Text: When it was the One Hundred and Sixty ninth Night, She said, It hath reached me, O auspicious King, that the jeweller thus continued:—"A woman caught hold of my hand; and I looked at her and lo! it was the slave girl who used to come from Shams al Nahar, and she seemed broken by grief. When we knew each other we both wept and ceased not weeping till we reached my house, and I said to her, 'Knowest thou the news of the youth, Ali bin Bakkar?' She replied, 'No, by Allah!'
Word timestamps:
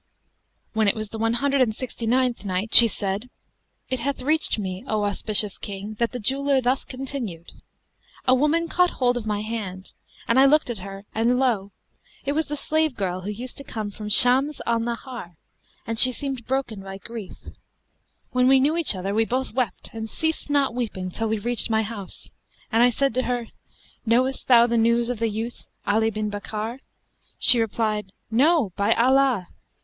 When 0.73 0.87
it 0.87 0.95
was 0.95 1.09
the 1.09 1.19
One 1.19 1.33
Hundred 1.33 1.61
and 1.61 1.75
Sixty 1.75 2.07
ninth 2.07 2.43
Night, 2.43 2.73
She 2.73 2.87
said, 2.87 3.29
It 3.87 3.99
hath 3.99 4.23
reached 4.23 4.57
me, 4.57 4.83
O 4.87 5.03
auspicious 5.03 5.59
King, 5.59 5.93
that 5.99 6.11
the 6.11 6.19
jeweller 6.19 6.59
thus 6.59 6.83
continued:—"A 6.85 8.33
woman 8.33 8.67
caught 8.67 8.89
hold 8.97 9.15
of 9.15 9.27
my 9.27 9.41
hand; 9.41 9.91
and 10.27 10.39
I 10.39 10.45
looked 10.47 10.71
at 10.71 10.79
her 10.79 11.05
and 11.13 11.37
lo! 11.37 11.71
it 12.25 12.31
was 12.31 12.47
the 12.47 12.57
slave 12.57 12.95
girl 12.95 13.21
who 13.21 13.29
used 13.29 13.57
to 13.57 13.63
come 13.63 13.91
from 13.91 14.09
Shams 14.09 14.59
al 14.65 14.79
Nahar, 14.79 15.37
and 15.85 15.99
she 15.99 16.11
seemed 16.11 16.47
broken 16.47 16.81
by 16.81 16.97
grief. 16.97 17.37
When 18.31 18.47
we 18.47 18.59
knew 18.59 18.75
each 18.75 18.95
other 18.95 19.13
we 19.13 19.23
both 19.25 19.53
wept 19.53 19.91
and 19.93 20.09
ceased 20.09 20.49
not 20.49 20.73
weeping 20.73 21.11
till 21.11 21.27
we 21.27 21.37
reached 21.37 21.69
my 21.69 21.83
house, 21.83 22.31
and 22.71 22.81
I 22.81 22.89
said 22.89 23.13
to 23.13 23.21
her, 23.25 23.49
'Knowest 24.07 24.47
thou 24.47 24.65
the 24.65 24.77
news 24.77 25.09
of 25.11 25.19
the 25.19 25.29
youth, 25.29 25.67
Ali 25.85 26.09
bin 26.09 26.31
Bakkar?' 26.31 26.79
She 27.37 27.59
replied, 27.61 28.11
'No, 28.31 28.71
by 28.75 28.95
Allah!' 28.95 29.47